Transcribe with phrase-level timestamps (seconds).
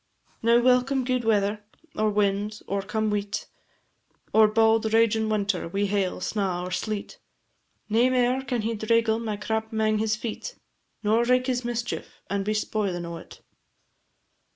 [0.41, 1.63] Now welcome gude weather,
[1.95, 3.45] or wind, or come weet,
[4.33, 7.19] Or bauld ragin' winter, wi' hail, snaw, or sleet,
[7.87, 10.55] Nae mair can he draigle my crap 'mang his feet,
[11.03, 13.41] Nor wraik his mischief, and be spoilin' o't.